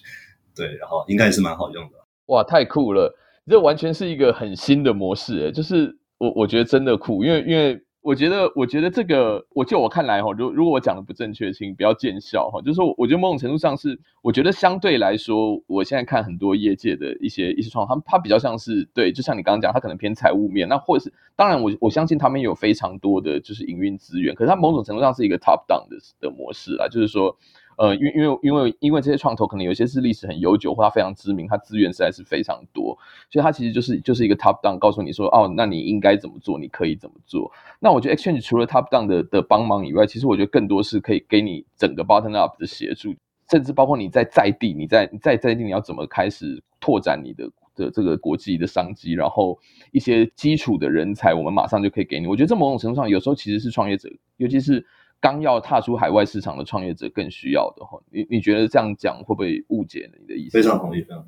[0.56, 1.92] 对，然后应该也是蛮好用的。
[2.26, 3.14] 哇，太酷了！
[3.46, 7.80] 这完全是一个很新的模式，诶，就是我我觉得真的酷，因为因为。
[8.06, 12.60] 我觉得，我觉得这个，我就我看来哈，如如果我讲的不正确，请不要见笑哈。
[12.60, 27.36] 就是说，我觉得某种程度上是，我觉得相对来说，我现在看很多业界的一些一些创，他们他比较像是对，就像你刚刚讲，他可能偏财务面，那或者是当然我我相信他们有非常多的就是营运资源，可是他某种程度上是一个 top down 的的模式啊，就是说。
[27.76, 32.96] 呃，因因为因为因为这些创投可能有些是历史很悠久，或它非常知名，它资源实在是非常多，
[33.30, 37.52] 所以它其实就是就是一个 top down，告诉你说，哦，那你应该怎么做，你可以怎么做。
[37.78, 43.14] 那我觉得 Exchange 除了 top down 的的帮忙以外，其实我觉得更多是可以给你整个 bottom up 的协助，
[43.50, 49.58] 甚至包括你在在地，你在你在在地你要怎么开始拓展你的的这个国际的商机，然后
[49.92, 52.26] 一些基础的人才，我们马上就可以给你。
[52.26, 54.08] 我觉得这某种程度上，有时候其实是创业者，
[54.38, 54.82] 尤其是。
[55.20, 60.50] 刚要踏出海外市场的创业者更需要的哈，你你觉得这样讲会不会误解你的意思？
[60.50, 61.26] 非常同意，非常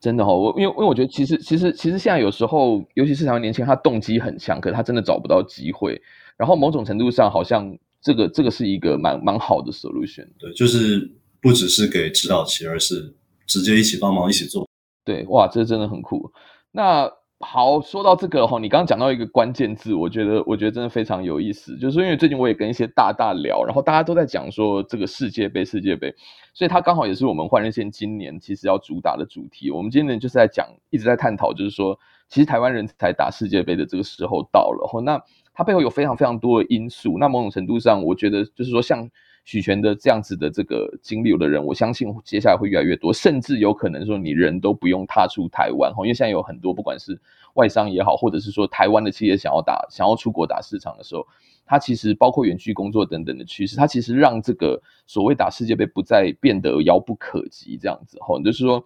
[0.00, 6.00] 真的哈，我因为因为我觉得其实其实其实现在有时候，尤其是台湾年轻人，他动机很强，可是他真的找不到机会。
[6.36, 10.28] 然后某种程度上，好像这个这个是一个蛮蛮好的 solution。
[10.38, 13.14] 对，就是不只是给指导期，而是
[13.46, 14.68] 直接一起帮忙一起做。
[15.04, 16.30] 对，哇，这真的很酷。
[16.72, 17.10] 那。
[17.40, 26.14] 好，说到这个哈，你刚刚讲到一个关键字，我觉得我觉得真的非常有意思，就是因为最近我也跟一些大大聊，然后大家都在讲说这个世界杯，世界杯，
[26.54, 29.70] 所以它刚好也是我们换日线今年其实要主打的主题。
[29.70, 35.20] 我们今年就是在讲，一直在探讨，就是说，其实台湾人才打世界杯的这个时候到了，哈，那
[35.52, 39.10] 它背后有非常非常多的因素，那某种程度上，我觉得就是说像。
[39.44, 47.20] 许权的这样子的这个经历有的人，我相信接下来会越来越多，甚至有可能说你人都不用踏出台湾，因为现在有很多不管是
[47.54, 51.26] 外商也好，或者是说台湾的企业想要打想要出国打市场的时候，
[51.66, 58.84] 它其实包括远距工作等等的趋势，它其实让这个所谓打世界杯不再变得遥不可及这样子，哈，就是说。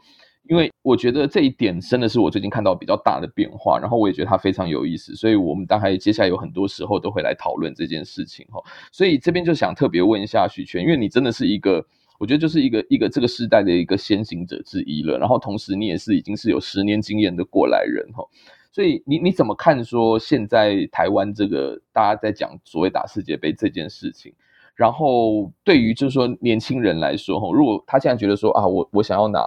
[0.49, 8.59] 因为我觉得这一点真的是我最近看到比较大的变化，然后我也觉得它非常有意思，所以我们大概接下来有很多时候都会来讨论这件事情哈。
[8.91, 11.85] 所以这边就想特别问一下许权，因为你真的是一个，
[12.19, 18.25] 我觉得就是一个一个这个时代的一个先行者之一了，然后同时你也是已经是有十年经验的过来人哈。
[18.73, 24.33] 所以你你怎么看说现在台湾这个大家在讲所谓打世界杯这件事情？
[24.75, 29.41] 然后对于就是说年轻人来说哈，如果他现在觉得说啊，我我想要拿。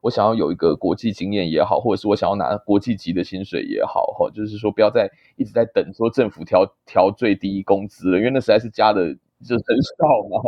[0.00, 10.40] 我想要有一个国际经验也好，或者是我想要拿国际级的薪水也好，哈，就是说不要再一直在等说政府调调最低工资了，因为那实在是加的就很少嘛。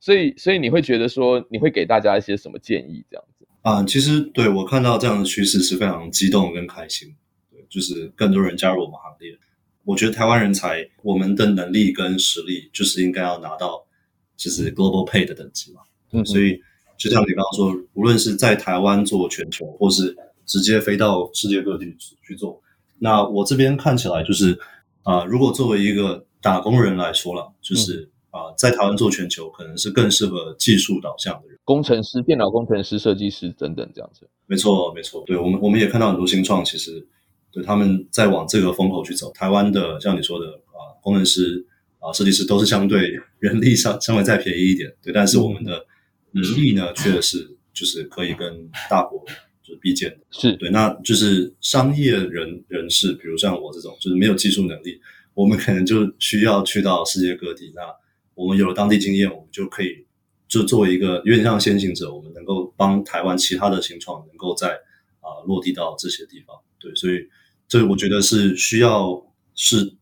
[0.00, 3.04] 所以，所以你会觉得说，你会给大家一些什么建议？
[3.10, 7.12] 这样子啊，其实对我看到这样的趋势是非常激动跟开心，
[7.50, 9.36] 对，就是更多人加入我们行列。
[9.84, 13.84] 我觉得台湾人才，我们的能力跟实力，就是应该要拿到
[14.36, 15.80] 就是 global pay 的等级嘛。
[16.12, 16.62] 嗯，所以。
[17.02, 21.86] 就像你刚刚说，无论是在台湾做全球，或是直接飞到世界各地
[22.22, 22.62] 去做，
[23.00, 24.52] 那我这边看起来就是，
[25.02, 34.28] 啊、呃，如果作为一个打工人来说了，就是啊、呃，在台湾做全球可能是更适合技术导向的人，工程师、电脑工程师、设计师等等这样子。
[34.46, 37.04] 没错，没错，对我们我们也看到很多新创，其实
[37.50, 39.32] 对他们在往这个风口去走。
[39.32, 41.66] 台湾的像你说的啊、呃，工程师
[41.98, 45.76] 啊、呃，设计师都是相对 人力上稍微再便宜一点，对，但是我们的。
[45.78, 45.86] 嗯
[46.32, 49.24] 能力呢，确实是就是可以跟大国
[49.62, 50.70] 就是比肩的，是对。
[50.70, 55.00] 那就是商业人人士，比如像我这种，就是没有技术能力，
[55.34, 57.72] 我们可能就需要去到世界各地。
[57.74, 57.82] 那
[58.34, 60.04] 我们有了当地经验，我们就可以
[60.48, 64.70] 就作为一个有点像先行者，我们能够帮台湾其他的新创能够在
[65.20, 66.56] 啊、呃、落地到这些地方。
[66.80, 67.14] 对，所以
[67.68, 69.22] 这我觉得是需要
[69.54, 69.94] 是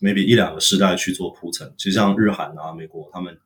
[0.00, 1.72] maybe 一两个世代去做铺陈。
[1.78, 3.36] 其实像日韩啊、美国，他们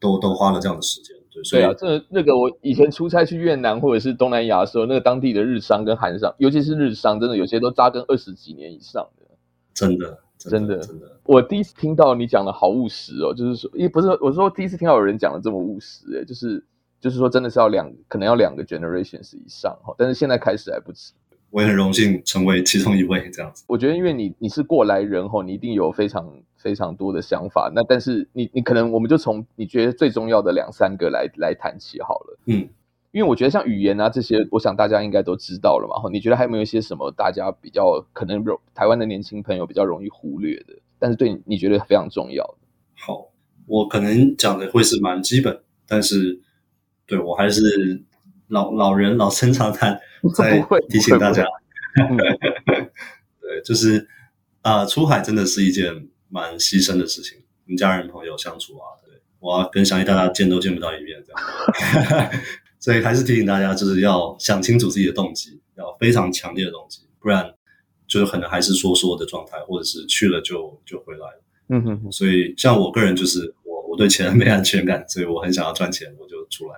[0.00, 1.16] 都都花了这样的时间。
[1.32, 9.26] 对，对啊，这那个我以前出差去越南或者是东南亚的时候，那个当地的日商跟韩商，尤其是日商，真的有些都扎根二十几年以上的，
[9.72, 11.20] 真的，真的，真的。
[11.24, 16.64] 我第一次听到你讲的好务实哦，就是说，也不是，我说第一次听到有人讲的这么务实，诶，就是
[17.00, 21.12] 就是说，真的是要两，可能要两个 generations 以上哈，但是现在开始还不迟。
[21.50, 23.64] 我也很荣幸成为其中一位这样子。
[23.66, 27.70] 我觉得，因为你你是过来人哈，你一定有非常非常多的想法。
[27.74, 32.38] 那但是你你可能，我们就从你觉得最重要的两三个来来谈起好了。
[32.46, 32.68] 嗯，
[33.12, 36.10] 因为我觉得像语言啊这些，我想大家应该都知道了嘛。
[36.12, 38.44] 你觉得还有没有一些什么大家比较可能
[38.74, 42.54] 台湾的年轻朋友比较容易忽略的，但是对你你觉得非常重要的？
[42.94, 43.28] 好，
[43.66, 46.40] 我可能讲的会是蛮基本，但是
[47.06, 48.02] 对我还是
[48.48, 49.98] 老老人老生常谈。
[50.36, 51.42] 在提醒大家，
[53.40, 54.06] 对，就是
[54.60, 57.38] 啊、呃，出海真的是一件蛮牺牲的事情。
[57.66, 62.30] 跟家人朋友相处啊，对，我要跟相信大家见都见不到一面这样，
[62.80, 67.54] 所以还是提醒大家，就是要想清楚自己的动机，要非常强烈的动机，不然
[68.08, 71.42] 就是可能还是说说的状态，或者是去了就就回来了。
[71.68, 76.74] 嗯哼哼，所以像我个人就是我我对钱没安全感，所以我很想要赚钱，我就出来。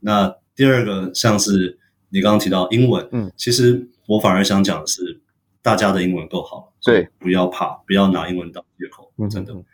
[0.00, 1.78] 那第二个像是
[2.08, 5.20] 你刚刚提到英文，嗯，其实我反而想讲的是。
[5.64, 9.64] 大家的英文够好，对，不要怕，不要拿英文当借口，真的，嗯、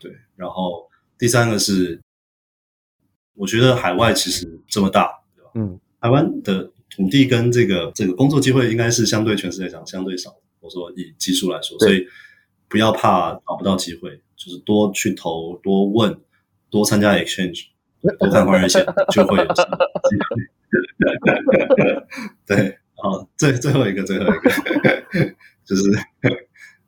[0.00, 0.10] 对。
[0.36, 0.88] 然后
[1.18, 2.00] 第三个是，
[3.34, 5.50] 我觉得海外其实这么大，对吧？
[5.56, 10.34] 嗯，台湾的土地跟这个这个工作机会应该是相对全世界讲相对少。
[10.60, 12.06] 我说以技术来说，所以
[12.66, 16.18] 不要怕找不到机会，就是多去投，多问，
[16.70, 17.66] 多参加 exchange，
[18.18, 18.82] 多看华人线，
[19.12, 19.68] 就会有机会。
[22.46, 22.78] 对。
[23.04, 25.04] 好，最最后一个，最后一个，
[25.62, 25.82] 就是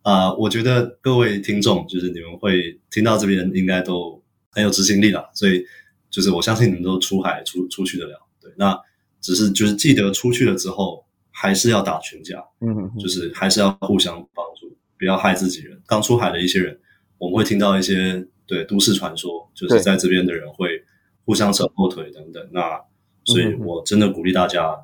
[0.01, 5.63] 啊、呃，我觉得各位听众，就是你们会听到这边，应该都很有执行力了，所以
[6.09, 8.19] 就是我相信你们都出海出出去得了。
[8.41, 8.81] 对，那
[9.21, 15.79] 只是就是记得出去了之后，还是要打群架，嗯哼，就是还是要互相帮助，不要害自己人。
[15.87, 16.81] 刚出海的一些人，
[17.19, 20.83] 我们会听到一些对都市传说，就是在这边的人会
[21.27, 22.49] 互相扯后腿等等。
[22.53, 22.81] 那
[23.27, 24.75] 所以我真的鼓励大家。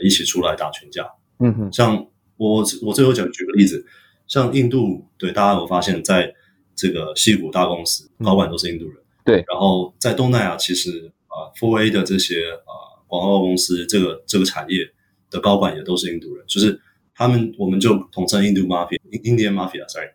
[0.00, 1.06] 一起出来打群架，
[1.38, 3.84] 嗯哼，像我我最后讲举个例子，
[4.26, 6.34] 像印度，对大家有发现，在
[6.74, 14.88] 这个西谷大公司高管都是印度人，对，然后在东南亚其实啊，Four A 的这些啊广告公司，这个这个产业
[15.30, 16.80] 的高管也都是印度人，就是
[17.14, 20.08] 他们我们就统称印度 mafia，Indian mafia，sorry，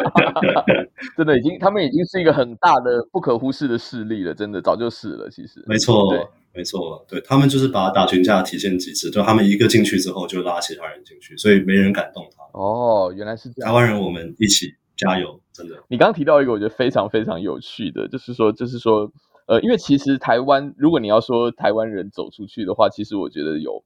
[1.18, 5.62] 真的已经他们已经是一个很大的不可忽视的势力了，真的早就是了，其实。
[5.66, 6.32] 没错。
[6.52, 12.42] 对没错，对，他们就是把打群架体现极致，就他们一个进去之后就拉其他人进去，所以没人敢动他。
[12.58, 13.68] 哦，原来是这样。
[13.68, 15.76] 台湾人，我们一起加油，真的。
[15.88, 19.10] 你刚刚提到一个我觉得非常非常有趣的，就是说，就是说，
[19.46, 23.84] 呃，因为其实台湾，如果你要说台湾人走出去的话，其实我觉得有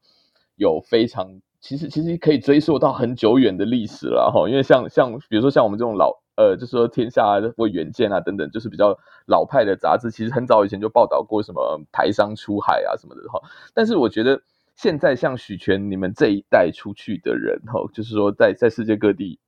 [0.56, 4.48] 有非常，其实其实可以追溯到很久远的历史了哈。
[4.48, 6.23] 因为像像比如说像我们这种老。
[6.36, 13.40] 呃，就是说天下或远见啊等等，就是比较老派的杂志，其实很早以前就报道过什么台商出海啊什么的哈。
[13.72, 14.42] 但是我觉得
[14.74, 19.38] 现在像许权你们这一代出去的人哈，就是说在在世界各地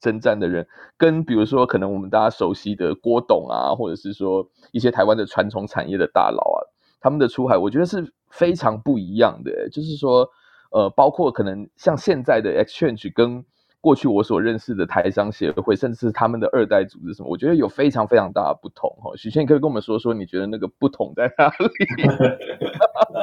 [0.00, 0.66] 征战的人，
[0.96, 6.58] 跟比如说可能我们大家熟悉的郭董啊，或者是说一些台湾的传统产业的大佬啊，
[7.00, 9.68] 他们的出海，我觉得是非常不一样的。
[9.68, 10.30] 就是说，
[10.70, 13.44] 呃，包括可能像现在的 exchange 跟。
[13.82, 19.10] 过去我所认识的台商协会，甚至是他们的二代组织什么，我觉得有非常非常大的不同哈。
[19.16, 21.66] 许权，你可以跟我们说说，你觉得那个不同在哪里？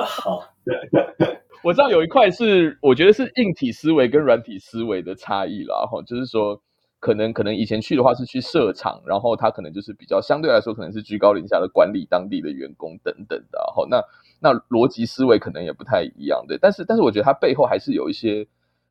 [0.04, 0.44] 好，
[1.64, 6.02] 我知道有一块是，我觉得是硬体思维跟软体思维的差异啦哈。
[6.02, 6.60] 就是说，
[7.00, 13.86] 可能可能以前去的话是去设厂，然后他可能就是比较相对来说可能是居高临下的管理当地的员工等等的哈。
[13.88, 14.04] 那
[14.40, 18.48] 那逻辑思维可能也不太一样的，但是但是我觉得它背后还是有一些。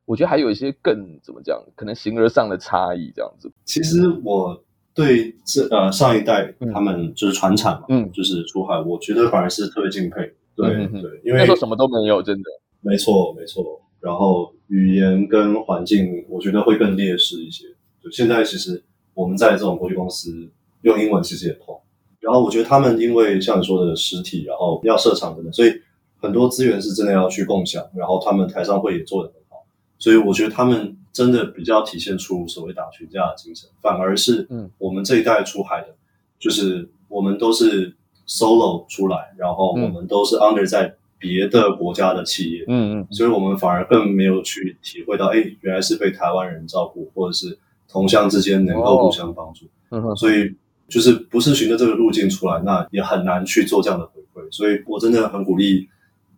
[0.07, 3.51] 我觉得还有一些更怎么讲，可能形而上的差异这样子。
[3.65, 10.31] 其实我对这呃上一代他们就是传产嘛，嗯，就是出海，我觉得反而是特别敬佩。
[10.55, 12.43] 对、嗯、对，因为那时候什么都没有，真的。
[12.79, 13.81] 没错没错。
[13.99, 17.65] 然后语言跟环境，我觉得会更劣势一些。
[18.01, 18.81] 就现在其实
[19.13, 20.49] 我们在这种国际公司
[20.83, 21.77] 用英文其实也通。
[22.21, 25.73] 然后我觉得他们因为像你说的实体，然后要设厂等等，所以
[26.15, 27.85] 很多资源是真的要去共享。
[27.93, 29.33] 然后他们台上会也做的。
[29.99, 35.87] 所以我觉得他们真的比较体现出所谓打群架的精神，反而是我们这一代出海的，
[36.37, 37.95] 就是我们都是
[38.27, 47.57] solo 出来，然后我们都是 under 在别的国家的企业，嗯嗯，所以我们反而更没有去体会到，哎，原来是被台湾人照顾，或者是
[47.89, 50.53] 同乡之间能够互相帮助，嗯，所以
[50.87, 55.89] 就是不是循着这个路径出来，那也很难去做这样的回馈，所以我真的很鼓励。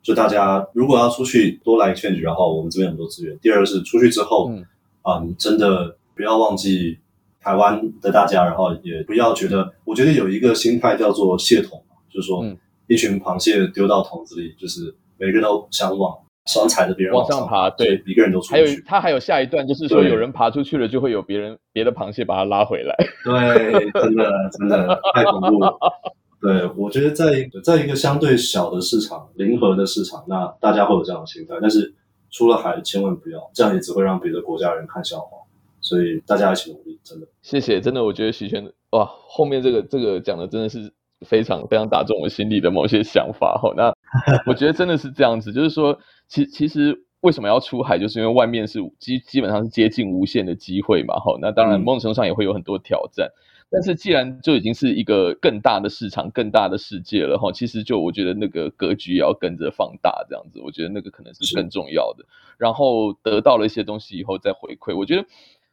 [0.02, 3.38] 就大家如果要出去多来 exchange，然后我们这边很多资源。
[3.39, 4.66] 第二个是出去之后，嗯，
[5.04, 6.97] 嗯，真的不要忘记
[7.41, 12.43] 台湾的大家，然后也不要觉得，我觉得有一个心态叫做蟹桶，就是说，
[12.88, 18.52] 一群螃蟹丢到桶子里，就是每个人都想往想踩着别人往上，往上爬，对，一个人都出去。
[18.54, 22.95] 还有他还有下一段，就是说有人爬出去了，就会有别人别的螃蟹把他拉回来。
[23.24, 25.78] 对，真的真的太恐怖了。
[26.42, 27.26] 对，我觉得在
[27.64, 31.56] 在一个相对小的市场、零和的市场，那大家会有这样的心态。
[31.62, 31.94] 但是
[32.30, 35.38] 出了海，千万不要，这样也只会让别的国家人看笑话。
[35.82, 37.28] 所以大家一起努力，真的。
[37.42, 40.94] 谢谢，真的，我觉得许权哇，后面这个这个讲的真的是
[41.26, 43.74] 非常非常打中我心里的某些想法哈。
[43.76, 43.94] 那
[44.48, 51.16] 我觉得真的是这样子，就是说，其其实为什么要出海，就是因为外面是基基本上是接近无限的机会嘛。
[51.16, 53.30] 哈，那当然某种程度上也会有很多挑战。
[53.72, 62.26] 但是既然就已经是一个更大的市场、更大的世界了哈，其实就我觉得那个格局也要跟着放大，这样子，我觉得那个可能是更重要的。
[62.58, 65.24] 然后得到了一些东西以后再回馈，我觉得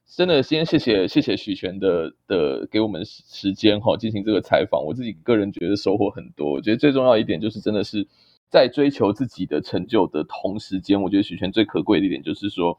[0.07, 4.85] 真的先谢谢谢谢许权的的给我们时间哈，进行这个采访。
[4.85, 6.53] 我自己个人觉得收获很多。
[6.53, 8.07] 我觉得最重要一点就是真的是
[8.51, 12.79] 在追求自己的成就的同时间，我觉得许权最可贵的一点就是说。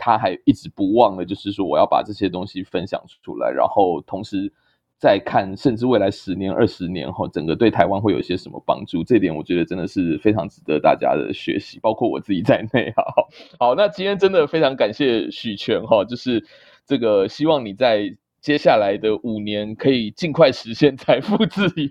[0.00, 4.50] 他还一直不忘的，就是说我要把这些东西分享出来，然后同时
[4.98, 9.04] 再看，甚至未来十年、二十年后，整个对台湾会有些什么帮助？
[9.04, 12.92] 这点我觉得真的是非常值得大家的学习，包括我自己在内。
[12.96, 13.28] 好，
[13.58, 16.44] 好，那今天真的非常感谢许权哈，就是
[16.86, 21.90] 这个希望你在接下来的五年可以尽快实现财富自由，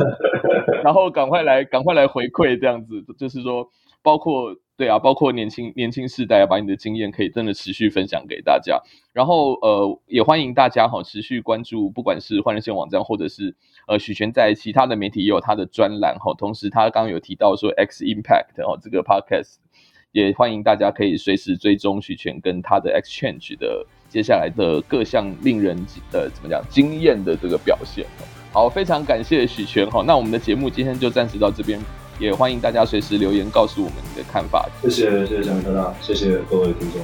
[0.82, 3.70] 然后赶快来，赶快来回馈这样子，就是说
[4.06, 4.54] 包括。
[4.78, 8.78] 对啊，包括年轻年轻世代啊，把你的经验可以真的持续分享给大家。
[9.14, 13.56] 然后呃，也欢迎大家哈持续关注，不管是换人线网站，或者是
[13.88, 16.34] 呃许权在其他的媒体也有他的专栏哈。
[16.36, 19.54] 同时他刚刚有提到说 X Impact 哦，这个 Podcast
[20.12, 25.74] 也欢迎大家可以随时追踪许权跟他的 Exchange 的接下来的各项令人
[26.12, 28.04] 呃怎么讲惊艳的这个表现。
[28.52, 30.04] 好，非常感谢许权哈。
[30.06, 31.80] 那我们的节目今天就暂时到这边。
[32.18, 34.68] 也欢迎大家随时留言告诉我们你的看法。
[34.82, 37.00] 谢谢谢谢姜明科大谢谢各位听众。